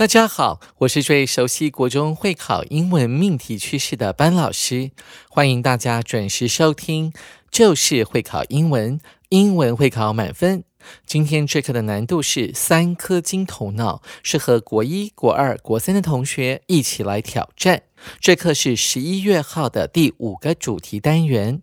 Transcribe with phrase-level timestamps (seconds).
[0.00, 4.92] 大家好，我是最熟悉国中会考英文命题趋势的班老师，
[5.28, 7.12] 欢迎大家准时收听，
[7.50, 10.64] 就是会考英文，英文会考满分。
[11.04, 17.82] 今天这课的难度是三颗金头脑，适合国一、国二、国三的同学一起来挑战。
[18.18, 21.60] 这课是十一月号的第五个主题单元。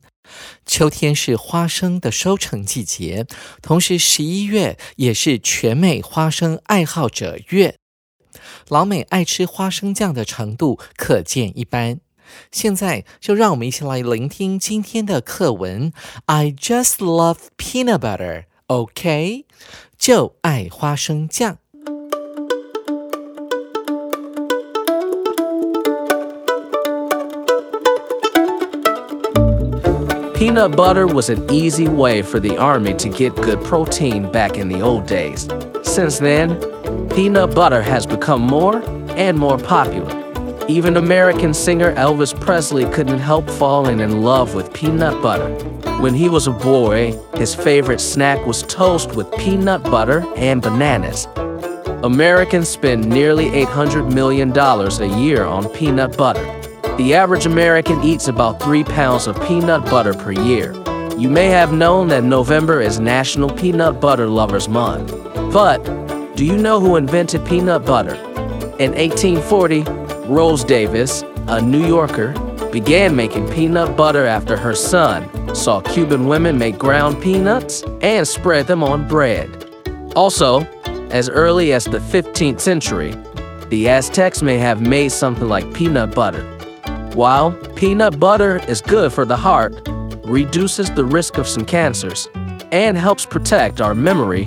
[0.63, 3.25] 秋天是花生的收成季节，
[3.63, 7.77] 同时十一月也是全美花生爱好者月。
[8.68, 12.00] 老美爱吃花生酱的程度可见一斑。
[12.50, 15.92] 现在就让我们一起来聆听今天的课文。
[16.26, 18.44] I just love peanut butter.
[18.68, 19.44] OK，
[19.98, 21.58] 就爱花生酱。
[30.34, 34.82] Peanut butter was an easy way for the army to get good protein back in the
[34.82, 35.46] old days.
[35.84, 36.58] Since then,
[37.17, 38.79] peanut butter has become more
[39.17, 40.13] and more popular.
[40.67, 45.49] Even American singer Elvis Presley couldn't help falling in love with peanut butter.
[45.99, 51.27] When he was a boy, his favorite snack was toast with peanut butter and bananas.
[52.03, 56.43] Americans spend nearly $800 million a year on peanut butter.
[56.97, 60.73] The average American eats about three pounds of peanut butter per year.
[61.17, 65.09] You may have known that November is National Peanut Butter Lovers Month.
[65.51, 65.83] But
[66.37, 68.13] do you know who invented peanut butter?
[68.77, 69.81] In 1840,
[70.31, 72.31] Rose Davis, a New Yorker,
[72.71, 78.67] began making peanut butter after her son saw Cuban women make ground peanuts and spread
[78.67, 79.49] them on bread.
[80.15, 80.61] Also,
[81.09, 83.15] as early as the 15th century,
[83.69, 86.43] the Aztecs may have made something like peanut butter.
[87.15, 89.89] While peanut butter is good for the heart,
[90.23, 92.29] reduces the risk of some cancers,
[92.71, 94.45] and helps protect our memory,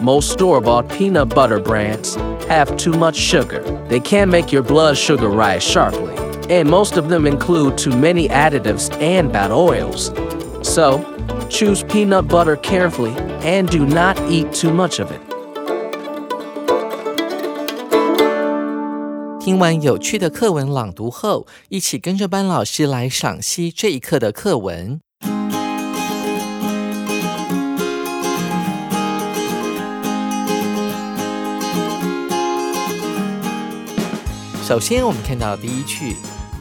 [0.00, 2.16] most store bought peanut butter brands
[2.48, 3.62] have too much sugar.
[3.88, 6.14] They can make your blood sugar rise sharply
[6.48, 10.12] and most of them include too many additives and bad oils.
[10.62, 11.00] So,
[11.48, 15.20] choose peanut butter carefully and do not eat too much of it.
[19.40, 25.00] 听完有趣的课文朗读后，一起跟着班老师来赏析这一课的课文。
[34.69, 36.15] 首先，我们看到第一句。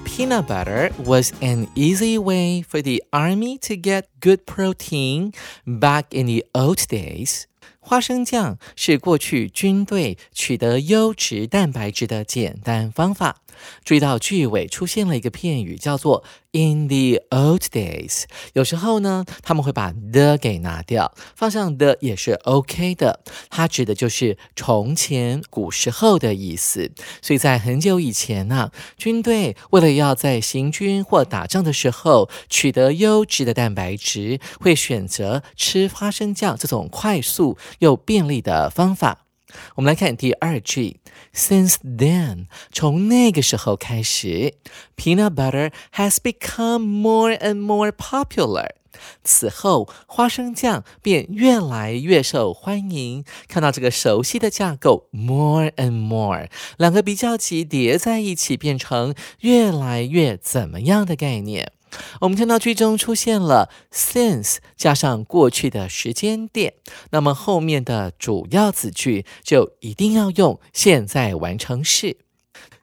[0.07, 5.35] peanut butter was an easy way for the army to get good protein
[5.67, 7.43] back in the old days.
[7.79, 13.43] 花生酱是过去军队取得优质蛋白质的简单方法。
[13.85, 18.25] 注意到句尾出现了一个片语，叫做 in the old days。
[18.55, 23.21] 有时候呢，他们会把 the 给拿掉，放上 the 也是 OK 的。
[23.51, 26.91] 它指的就是从前、古时候的意思。
[27.23, 39.28] 所以在很久以前呢，军队为了要在行军或打仗的时候取得优质的蛋白质，会选择吃花生酱这种快速又便利的方法。
[39.77, 41.01] 我们来看第二句
[41.35, 44.55] ，Since then，从那个时候开始
[44.97, 48.71] ，peanut butter has become more and more popular。
[49.23, 53.25] 此后，花生酱便越来越受欢迎。
[53.47, 56.49] 看到这个熟悉的架构，more and more，
[56.79, 61.73] 两个比较级叠在一起，变成越来越怎么样的概念。
[62.21, 66.75] 我们看到句中出现了 since 加上过去的时间点，
[67.11, 72.19] 那么后面的主要子句就一定要用现在完成式。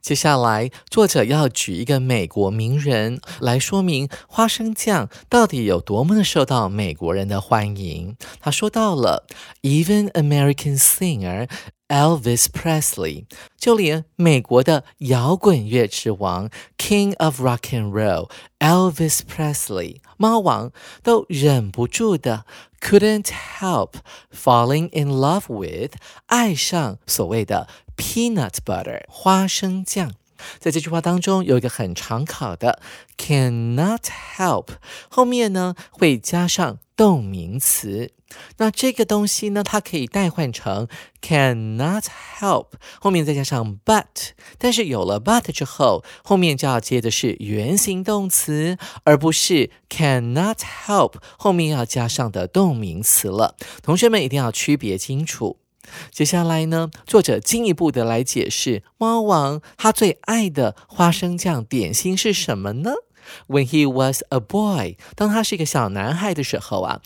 [0.01, 8.15] 接下来，作者要举一个美国名人来说明花生酱到底有多么的受到美国人的欢迎。
[8.39, 9.25] 他说到了
[9.63, 11.49] ，even American singer。
[11.88, 13.24] Elvis Presley，
[13.58, 16.48] 就连美国的摇滚乐之王
[16.78, 18.30] King of Rock and Roll
[18.60, 22.44] Elvis Presley 猫王都忍不住的
[22.80, 23.94] couldn't help
[24.32, 25.94] falling in love with
[26.26, 30.12] 爱上所谓的 peanut butter 花生酱。
[30.59, 32.81] 在这句话当中有一个很常考的
[33.17, 34.01] cannot
[34.37, 34.67] help，
[35.09, 38.11] 后面呢会加上动名词。
[38.57, 40.89] 那这个东西呢，它可以代换成
[41.21, 42.03] cannot
[42.39, 42.67] help，
[42.99, 44.31] 后面再加上 but。
[44.57, 53.55] 但是有了 but 之后，后面就要接的是原形动词，而不是 cannot help 后面要加上的动名词了。
[53.81, 55.59] 同学们一定要区别清楚。
[56.11, 62.91] 接下来呢，作者进一步的来解释猫王他最爱的花生酱点心是什么呢
[63.47, 67.01] ？When he was a boy，当他是一个小男孩的时候啊。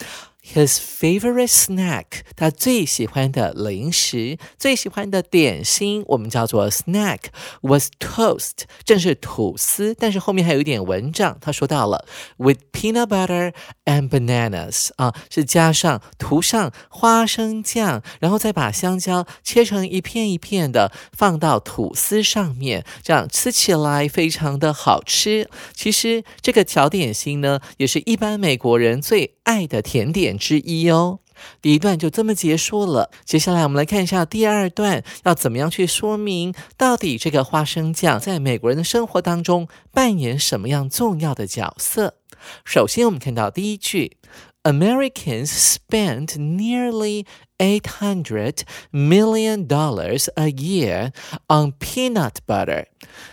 [0.51, 2.05] His favorite snack，
[2.35, 9.95] 他最喜欢的零食、最喜欢的点心，我们叫做 snack，was toast，正是吐司。
[9.99, 12.03] 但是后面还有一点文章，他说到了
[12.37, 13.53] with peanut butter
[13.85, 25.47] and bananas，啊，是加上涂上花生酱，然后再把香蕉切成一片一片的放到吐司上面，这样吃起来非常的好吃。
[25.75, 30.38] 其实这个小点心呢，也是一般美国人最爱的甜点。
[30.39, 31.19] 之一哦，
[31.61, 33.11] 第一段就这么结束了。
[33.25, 42.15] 接下来我们来看一下第二段，要怎么样去说明到底这个花生酱在美国人的生活当中扮演什么样重要的角色？
[42.63, 44.17] 首先，我们看到第一句
[44.63, 47.25] ：Americans spent nearly
[47.59, 51.11] eight hundred million dollars a year
[51.47, 52.87] on peanut butter。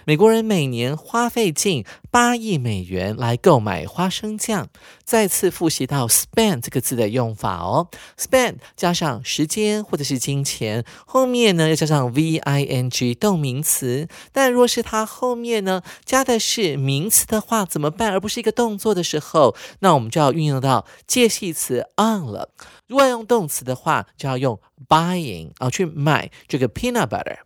[0.04, 4.68] 美国人每年花费近八亿美元来购买花生酱。
[5.04, 7.88] 再次复习到 spend 这个字的用法哦
[8.18, 14.08] ，spend 加上时间或者是金钱，后面呢要加上 v i n g 动名词。
[14.32, 18.10] 但若是它后面呢加的是名词的话，怎么办？
[18.10, 22.50] 而不是一个动作的时候，那我们就要运用到介系词 on 了。
[22.87, 27.37] 如果要用动词的话，就要用 buying 啊，去买这个 peanut butter。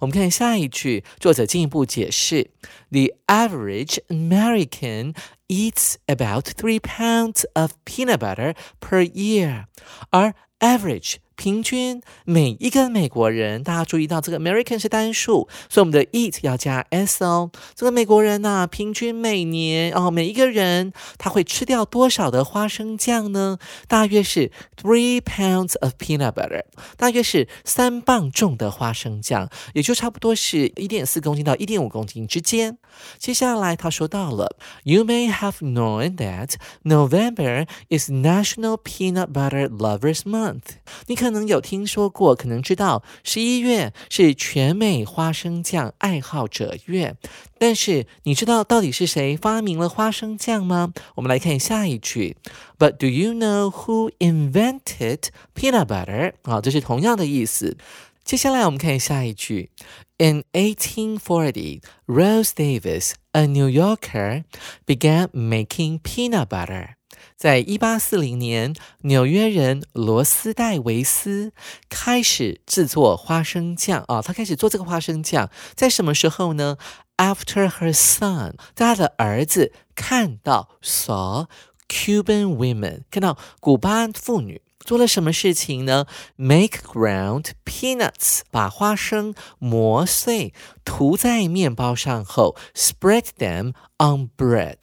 [0.00, 2.50] 我们看下一句，作者进一步解释：
[2.90, 5.16] The average American
[5.48, 9.64] eats about three pounds of peanut butter per year，
[10.10, 17.51] 而 average 平均每一个美国人，大家注意到这个 American 是单数，所以我们的 eat 要加 s 哦。
[17.75, 23.59] 这个美国人呢，平均每年哦，每一个人他会吃掉多少的花生酱呢？
[23.87, 26.63] 大约是 three pounds of peanut butter，
[26.97, 32.79] 大约是三磅重的花生酱，也就差不多是一点四公斤到一点五公斤之间。
[33.19, 40.77] 接下来他说到了，You may have known that November is National Peanut Butter Lovers Month。
[41.05, 47.16] 你可能有听说过，可能知道十一月是全美花生酱爱好者月。
[47.58, 50.92] 但是你知道到底是谁发明了花生酱吗？
[51.14, 52.36] 我们来看下一句。
[52.78, 56.32] But do you know who invented peanut butter？
[56.42, 57.76] 啊，这是同样的意思。
[58.24, 59.70] 接下来我们看下一句。
[60.18, 64.44] In 1840, Rose Davis, a New Yorker,
[64.86, 66.94] began making peanut butter.
[67.37, 71.53] 在一八四零年，纽约人罗斯戴维斯
[71.87, 76.77] 开始制作花生酱啊，他开始做这个花生酱，在什么时候呢
[77.17, 81.45] ？After her son，他的儿子看到 saw
[81.87, 84.63] Cuban women，看到古巴妇女。
[84.79, 86.05] 做了什么事情呢
[86.37, 90.53] ？Make ground peanuts，把花生磨碎，
[90.87, 94.77] 涂在面包上后，spread them on bread。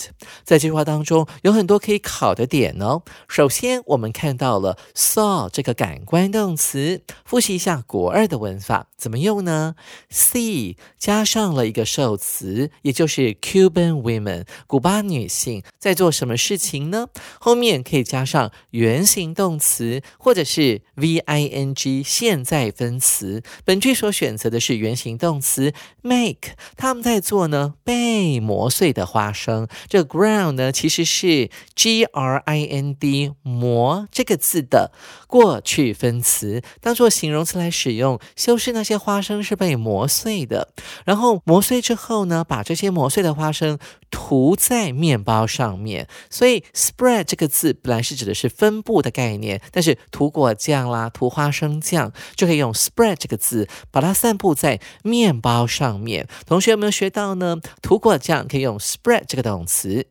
[0.45, 3.03] 在这句话当中有很多可以考的点哦。
[3.27, 9.77] 首先，我们看到了 saw 这个感官动词，复习一下国二的文法怎么用呢
[10.11, 17.09] ？See 加上了一个受词，也就是 Cuban women，古巴女性在做什么事情呢？
[17.41, 20.03] 后面可以加上原形动词。
[20.19, 29.69] 或者是 v i n g 现在分词，本句所选择的是原形动词 make，他们在做呢被磨碎的花生。
[29.89, 34.93] 这个 ground 呢其实是 g r i n d 磨这个字的
[35.27, 40.69] 过去分词，当做形容词来使用，修饰那些花生是被磨碎的。
[41.05, 43.79] 然后磨碎之后呢，把这些磨碎的花生
[44.11, 46.09] 涂在面包上面。
[46.31, 56.27] 所以 spread 这个字本来是指的是分布的概念，但是涂果酱啦，涂花生酱就可以用 spread 这个字，把它散布在面包上上面。
[56.47, 57.59] 同学有没有学到呢？
[57.83, 60.07] 涂果酱可以用 spread 这个动词。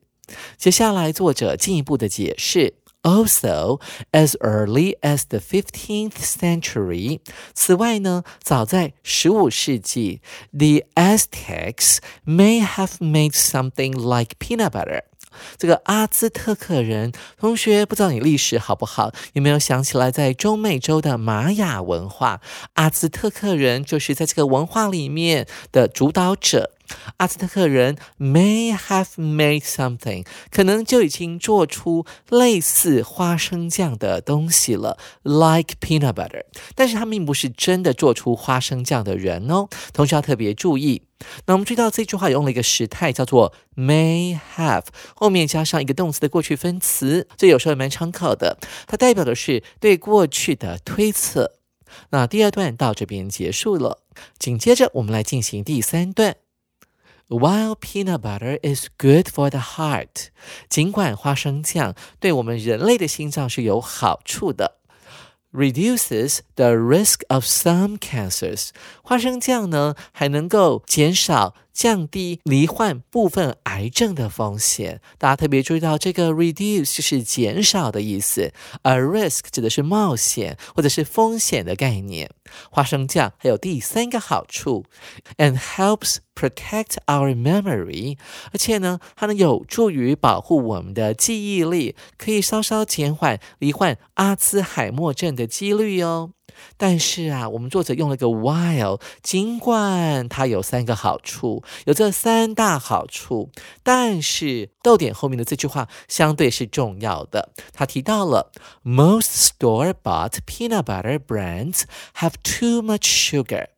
[0.56, 7.20] 接下来，作者进一步的解释：Also, as early as the fifteenth century。
[7.56, 15.02] 此外呢，早在十五世纪，the Aztecs may have made something like peanut butter。
[15.58, 19.12] 这个阿兹特克人同学，不知道你历史好不好？
[19.34, 22.42] 有没有想起来，在中美洲的玛雅文化，
[22.74, 26.72] 阿兹特克人就是在这个文化里面的主导者。
[27.18, 36.44] 阿兹特克人 may have made something，可能就已经做出类似花生酱的东西了，like peanut butter。
[36.76, 41.04] 但是他并不是真的做出花生酱的人哦，同时要特别注意。
[41.46, 44.84] 那我们注意到这句话用了一个时态，叫做 may have，
[45.16, 48.58] 后面加上一个动词的过去分词，这有时候也蛮常考的，
[48.88, 51.54] 它代表的是对过去的推测。
[52.10, 54.00] 那第二段到这边结束了，
[54.38, 56.36] 紧接着我们来进行第三段。
[57.30, 60.28] While peanut butter is good for the heart，
[60.70, 64.80] 尽管花生酱对我们人类的心脏是有好处的
[65.52, 68.70] ，reduces the risk of some cancers。
[69.04, 71.56] 花生酱呢还能够减少。
[71.74, 78.54] 降低罹患部分癌症的风险，大家特别注意到这个 reduce 就是减少的意思，
[78.84, 82.30] 而 risk 指的是冒险或者是风险的概念。
[82.70, 84.86] 花生酱还有第三个好处
[85.38, 88.18] ，and helps protect our memory，
[88.52, 96.32] 而且呢，它能有助于保护我们的记忆力，可以稍稍减缓罹患阿兹海默症的几率哦。
[96.78, 103.50] 但是啊，我们作者用了个 while，尽管它有三个好处，有这三大好处，
[103.84, 107.54] 但是逗点后面的这句话相对是重要的。
[107.74, 108.52] 他提到了
[108.84, 111.84] most store-bought peanut butter brands
[112.18, 113.73] have too much sugar。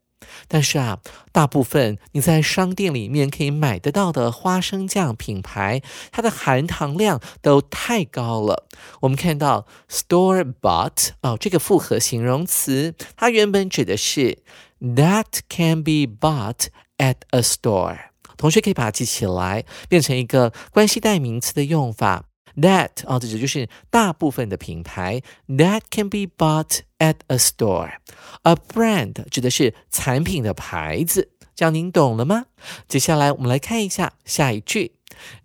[0.48, 1.00] 但是啊，
[1.32, 8.68] 大部分你在商店里面可以买得到的花生酱品牌，它的含糖量都太高了。
[9.02, 14.40] 我们看到 store bought 哦，这个复合形容词，它原本指的是
[14.82, 17.98] that can be bought at a store。
[18.38, 22.26] 同学可以把它记起来，变成一个关系代名词的用法。
[22.57, 32.47] That 哦，这指就是大部分的品牌，that can be bought at a store。A brand 指的是产品的牌子，这样您懂了吗？
[32.89, 34.97] 接下来我们来看一下下一句，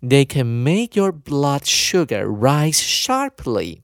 [0.02, 3.82] They can make your blood sugar rise sharply。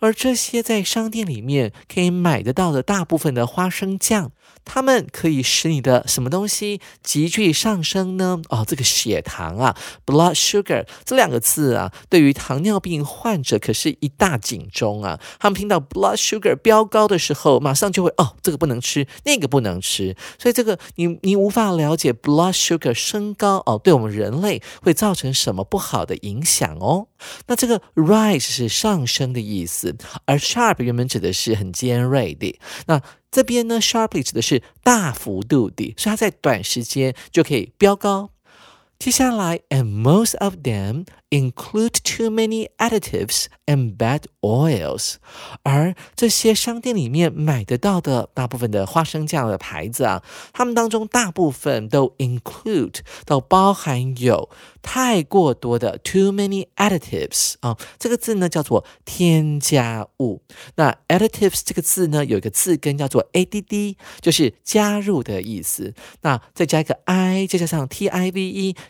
[0.00, 4.32] 而这些在商店里面可以买得到的大部分的花生酱。
[4.65, 8.41] 它们可以使你的什么东西急剧上升呢？
[8.49, 15.19] 哦，这个血糖啊，blood sugar 这两个字啊，对于糖尿病患者可是一大警钟啊。
[15.39, 20.15] 他们听到 blood sugar 飙高的时候，马上就会哦，这个不能吃，那个不能吃。
[20.39, 27.07] 所以这个你你无法了解 blood sugar 升高哦，对我们人类会造成什么不好的影响哦。
[27.47, 29.95] 那这个 rise 是上升的意思，
[30.25, 32.59] 而 sharp 原本指的是很尖锐的。
[32.87, 33.01] 那
[33.35, 38.29] 这边呢，sharply 指的是大幅度的，所以它在短时间就可以飙高。
[38.97, 45.15] 接下来，and most of them include too many additives and bad oils。
[45.63, 54.49] 而这些商店里面买得到的大部分的花生酱的牌子啊，它们当中大部分都 include 都包含有
[54.81, 60.41] 太过多的 too many additives 啊，这个字呢叫做添加物。
[60.75, 65.93] 那 additives 这个字呢有一个字根叫做 add，就是加入的意思。
[66.21, 68.15] 那再加一个 i，再加上 tive。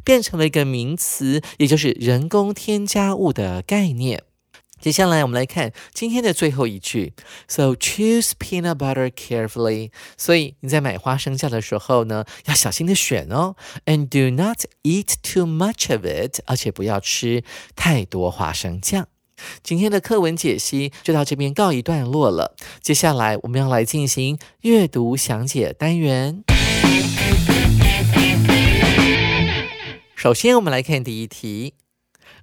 [0.04, 4.24] 变成了一个名词，也就是人工添加物的概念。
[4.82, 7.14] 接下来我们来看今天的最后一句
[7.48, 9.92] ：So choose peanut butter carefully。
[10.16, 13.56] 所以你在买花生酱的时候呢，要小心的选哦。
[13.86, 17.44] And do not eat too much of it，而且不要吃
[17.76, 19.08] 太多花生酱。
[19.64, 22.56] 今天的课文解析就到这边告一段落了。
[22.82, 26.44] 接下来我们要来进行阅读详解单元。
[30.16, 31.74] 首先，我们来看第一题。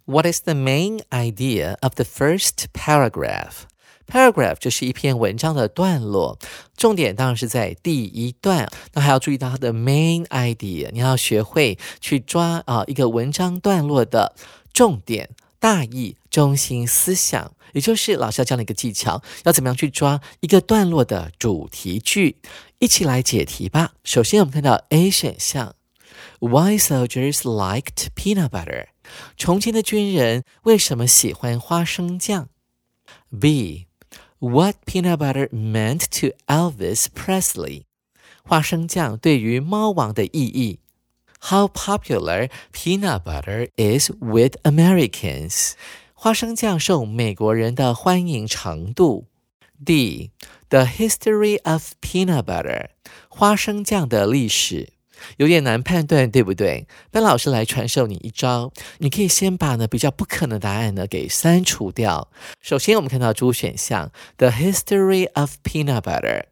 [0.05, 3.67] What is the main idea of the first paragraph?
[4.09, 6.39] Paragraph 就是一篇文章的段落，
[6.77, 8.69] 重点当然是在第一段。
[8.95, 14.35] 那还要注意到它的 main idea，你要学会去抓啊一个文章段落的
[14.73, 15.31] 重点、
[15.61, 22.37] 大意、中心思想，也就是老师要教你一个技巧，要怎么样去抓一个段落的主题句。
[22.81, 23.93] 一起来解题吧。
[24.03, 25.77] 首先，我们看到 A 选项。
[26.41, 28.87] Why soldiers liked peanut butter？
[29.38, 32.50] 从前的军人为什么喜欢花生酱？
[33.40, 33.88] B.
[34.40, 37.84] What peanut butter meant to Elvis Presley？
[38.44, 40.80] 花生酱对于猫王的意义？
[41.40, 45.74] How popular peanut butter is with Americans？
[46.14, 49.26] 花生酱受美国人的欢迎程度？
[49.84, 50.32] D.
[50.70, 52.90] The history of peanut butter？
[53.30, 54.91] 花生酱的历史。
[55.37, 56.87] 有点难判断，对不对？
[57.13, 62.29] 那老师来传授你一招，你可以先把呢比较不可能答案呢给删除掉。
[62.61, 66.45] 首先，我们看到主选项 The History of Peanut Butter。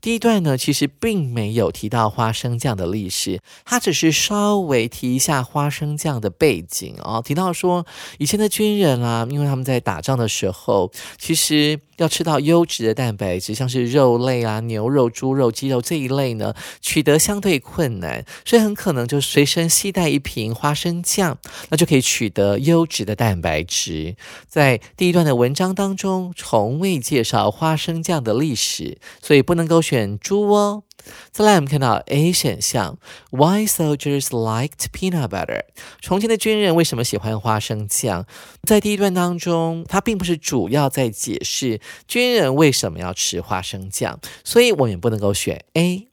[0.00, 7.20] 第一段呢，其实并没有提到花生酱的历史，它只是稍微提一下花生酱的背景哦。
[7.22, 7.84] 提到说，
[8.18, 21.38] 以前的军人啊，因为他们在打仗的时候，其实要吃到优质的蛋白质，像是肉类啊、牛肉、猪肉、鸡肉这一类呢，取得相对困难，所以很可能就随身携带一瓶花生酱，
[21.70, 24.16] 那就可以取得优质的蛋白质。
[24.48, 30.82] 在第一段的文章当中，从未介绍花生酱的历史，所以不能够选猪哦。
[31.32, 32.98] 再来，我们看到 A 选项
[33.30, 35.62] ，Why soldiers liked peanut butter？
[36.00, 38.26] 重庆的军人为什么喜欢花生酱？
[38.64, 46.08] 在第一段当中，它并不是主要在解释军人为什么要吃花生酱，所以我们不能够选 A。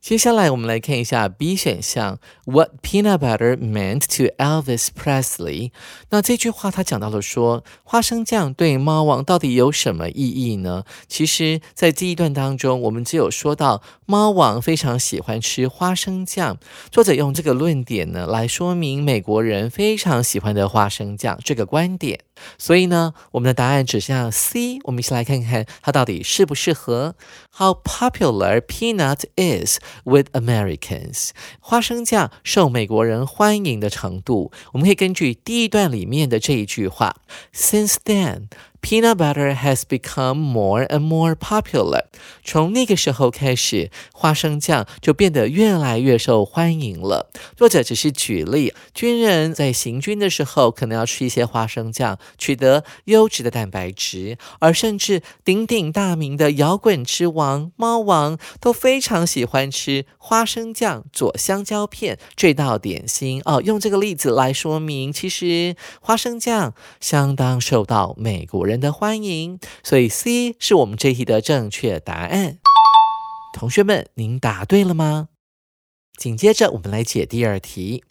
[0.00, 5.72] 接下来我们来看一下 B 选项，What peanut butter meant to Elvis Presley？
[6.10, 10.84] 那这句话它讲到了说，花生酱对猫王到底有什么意义呢？
[11.08, 16.58] 其实，在这一段当中，我们只有说到猫王非常喜欢吃花生酱。
[16.90, 22.20] 作者用这个论点呢，来说明美国人非常喜欢的花生酱这个观点。
[22.58, 24.78] 所以呢，我们的答案指向 C。
[24.84, 27.14] 我们一起来看看它到底适不适合。
[27.56, 29.73] How popular peanut is
[30.04, 31.30] with Americans？
[31.60, 37.16] 花生酱受美国人欢迎的程度，我们可以根据第一段里面的这一句话
[37.54, 38.48] ：Since then。
[38.84, 42.02] Peanut butter has become more and more popular。
[42.44, 47.30] 从那个时候开始，花生酱就变得越来越受欢迎了。
[47.56, 54.36] 作者只是举例，军人在行军的时候，可能要吃一些花生酱，取得优质的蛋白质。
[54.58, 63.40] 而甚至鼎鼎大名的摇滚之王猫王，都非常喜欢吃花生酱佐香蕉片这道点心。
[63.46, 68.73] 哦，用这个例子来说明，其实花生酱相当受到美国人。
[68.73, 72.59] 人的欢迎，所以 C 是我们这题的正确答案。
[73.53, 75.29] 同学们，您答对了吗？
[76.17, 78.03] 紧接着我们来解第二题：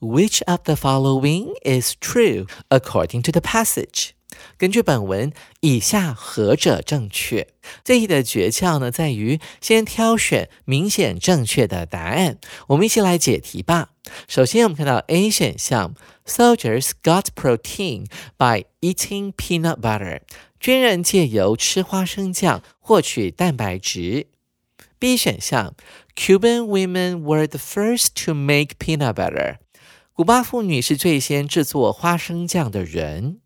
[0.00, 4.10] Which of the following is true according to the passage？
[4.57, 5.31] 根据本文，
[5.61, 7.47] 以下何者正确？
[7.83, 12.37] 这题的诀窍呢，在于先挑选明显正确的答案。
[12.67, 13.91] 我们一起来解题吧。
[14.27, 15.93] 首先，我们看到 A 选项
[16.25, 18.05] ：Soldiers got protein
[18.37, 20.21] by eating peanut butter。
[20.59, 24.27] 军人借由吃花生酱获取蛋白质。
[24.97, 25.75] B 选项
[26.15, 29.57] ：Cuban women were the first to make peanut butter。
[30.11, 33.39] 古巴妇女是最先制作花生酱的人。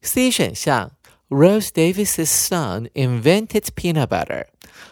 [0.00, 0.92] C 选项
[1.28, 4.46] ，Rose Davis's son invented peanut butter。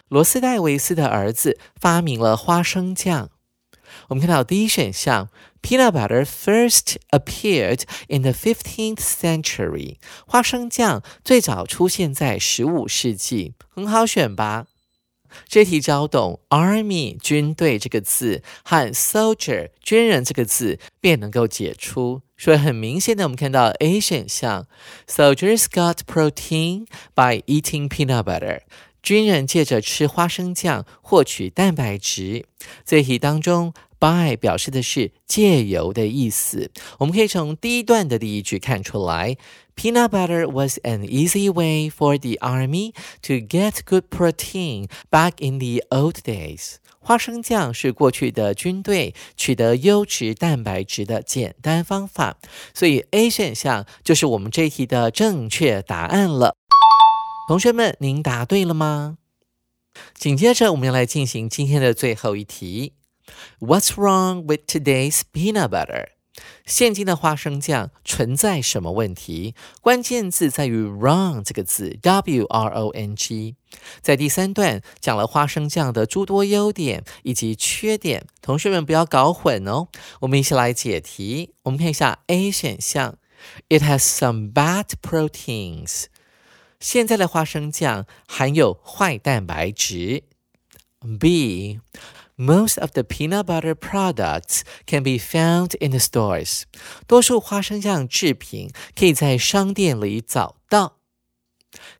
[0.09, 3.29] 罗斯戴维斯的儿子发明了花生酱。
[4.09, 5.29] 我们看到第一选项
[5.61, 9.97] ，peanut butter first appeared in the fifteenth century。
[10.25, 14.67] 花生酱最早出现在十五世纪，很好选吧？
[15.47, 22.21] 这题只要懂 army 军队这个字和 soldier 军人这个字，便能够解出。
[22.37, 24.67] 所以很明显的，我们看到 A 选项
[25.07, 26.85] ，soldiers got protein
[27.15, 28.61] by eating peanut butter。
[29.01, 32.45] 军人借着吃花生酱获取蛋白质。
[32.85, 36.71] 这题当中，by 表示的是借由的意思。
[36.99, 39.37] 我们可以从第一段的第一句看出来
[39.76, 45.58] ，peanut butter was an easy way for the army to get good protein back in
[45.58, 46.76] the old days。
[47.00, 52.38] 花生酱是过去的军队取得优质蛋白质的简单方法。
[52.72, 56.54] 所以 A 选项就是我们这一题的正确答案了。
[57.48, 59.18] 同学们，您答对了吗？
[60.14, 62.94] 紧接着，我们要来进行今天的最后一题。
[63.58, 66.06] What's wrong with today's peanut butter？
[66.65, 69.55] 现今的花生酱存在什么问题？
[69.81, 73.55] 关键字在于 wrong 这个字，W R O N G。
[74.01, 79.87] 在第三段讲了花生酱的诸多优点以及缺点，同学们不要搞混哦。
[80.21, 81.53] 我们一起来解题。
[81.63, 83.17] 我们看一下 A 选项
[83.69, 86.05] ，It has some bad proteins。
[86.79, 90.23] 现在的花生酱含有坏蛋白质。
[91.19, 91.79] B.
[92.36, 96.62] Most of the peanut butter products can be found in the stores.
[97.06, 100.98] 多数花生酱制品可以在商店里找到。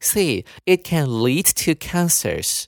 [0.01, 0.45] C.
[0.67, 2.65] It can lead to cancers.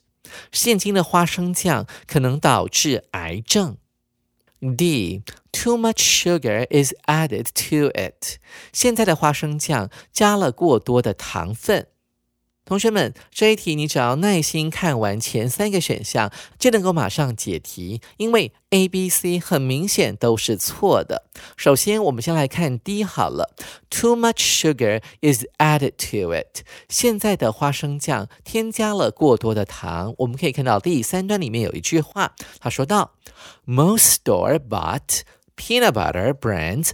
[0.51, 3.77] 现今的花生酱可能导致癌症。
[4.59, 5.21] D.
[5.51, 8.39] Too much sugar is added to it.
[8.73, 11.87] 现在的花生酱加了过多的糖分。
[12.70, 21.24] 同学们，这一题你只要耐心看完前三个选项，就能够马上解题，因为 A、B、C 很明显都是错的。
[21.56, 23.56] 首先，我们先来看 D 好了
[23.90, 26.62] ，Too much sugar is added to it。
[26.88, 30.14] 现在的花生酱添加了过多的糖。
[30.18, 33.14] 我们可以看到第三段里面有一句话，他说到
[33.66, 35.22] ，Most store-bought
[35.56, 36.90] peanut butter brands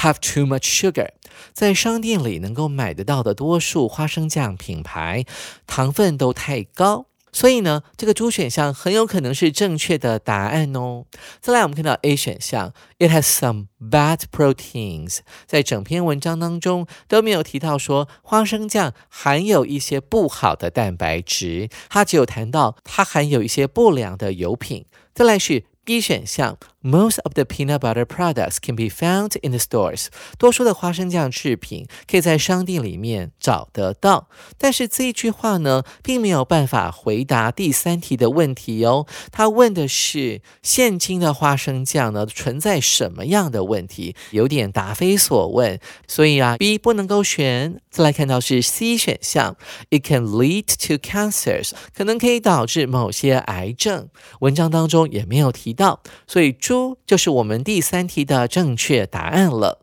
[0.00, 1.08] have too much sugar。
[1.52, 5.24] 在商店里能够买得到的多数花生酱品牌，
[5.66, 11.06] 糖分都太高，所以呢，这个 D 选项很有可能是正确的答案哦。
[11.40, 15.20] 再来，我们看到 A 选项，It has some bad proteins。
[15.46, 24.84] 在整篇文章当中都没有提到说花生酱含有一些不好的蛋白质，它只有谈到它含有一些不良的油品。
[25.14, 25.64] 再来是。
[25.82, 30.06] B 选项，Most of the peanut butter products can be found in the stores。
[30.38, 34.28] 多数的花生酱制品可以在商店里面找得到。
[34.58, 39.06] 但是这一句话呢，并没有办法回答第三题的问题哦。
[39.32, 45.80] 他问的是现今的花生酱呢存在什么样的问题，有点答非所问。
[46.06, 47.80] 所以啊，B 不能够选。
[47.90, 49.56] 再来看到是 C 选项
[49.90, 54.08] ，It can lead to cancers，可能可以导致某些癌症。
[54.38, 55.74] 文章当中也没有提。
[55.80, 59.80] 到，所以猪就是我们第三题的正确答案了。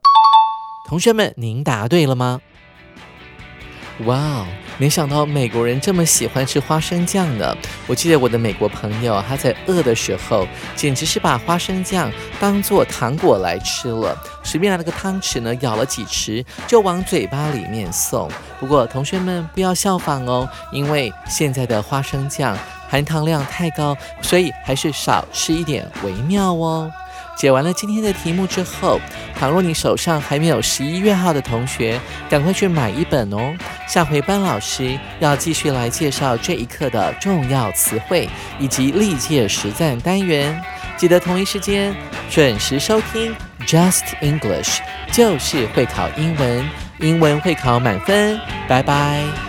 [0.88, 2.40] 同学们，您答对了吗？
[4.06, 4.46] 哇哦，
[4.78, 7.54] 没想到美国人这么喜欢吃花生酱呢！
[7.88, 10.48] 我记得我的美国朋友，他在饿的时候，
[10.78, 18.32] 简直是把花生酱当做糖果来吃了，随便拿了个汤匙呢，舀了几匙就往嘴巴里面送。
[18.62, 22.58] 不过同学们不要效仿哦，因为现在的花生酱。
[22.88, 26.92] 含糖量太高，所以还是少吃一点为妙哦。
[27.36, 29.00] 解完了今天的题目之后，
[29.38, 33.54] 倘若你手上还没有十一月号的同学，赶快去买一本哦。
[33.88, 40.60] 下回班老师要继续来介绍这一课的重要词汇以及历届实战单元，
[40.98, 41.96] 记得同一时间
[42.28, 43.36] 准时收听
[43.68, 44.80] Just English，
[45.12, 46.68] 就是会考英文，
[47.00, 48.40] 英文会考满分。
[48.68, 49.47] 拜拜。